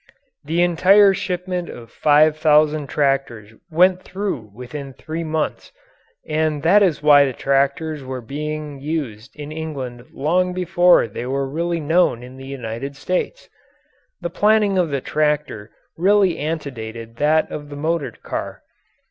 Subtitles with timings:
[0.43, 5.71] The entire shipment of five thousand tractors went through within three months
[6.27, 11.47] and that is why the tractors were being used in England long before they were
[11.47, 13.47] really known in the United States.
[14.21, 18.63] The planning of the tractor really antedated that of the motor car.